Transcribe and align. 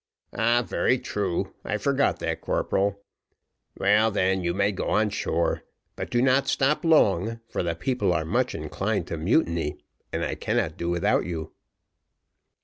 "Ah, 0.33 0.63
very 0.63 0.97
true, 0.97 1.53
I 1.63 1.77
forgot 1.77 2.17
that, 2.21 2.41
corporal. 2.41 3.03
Well, 3.77 4.09
then, 4.09 4.43
you 4.43 4.51
may 4.51 4.71
go 4.71 4.89
on 4.89 5.11
shore; 5.11 5.63
but 5.95 6.09
do 6.09 6.23
not 6.23 6.47
stop 6.47 6.83
long, 6.83 7.39
for 7.47 7.61
the 7.61 7.75
people 7.75 8.11
are 8.11 8.25
much 8.25 8.55
inclined 8.55 9.05
to 9.09 9.17
mutiny, 9.17 9.77
and 10.11 10.25
I 10.25 10.33
cannot 10.33 10.75
do 10.75 10.89
without 10.89 11.25
you." 11.27 11.51